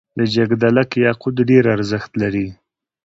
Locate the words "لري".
2.21-2.47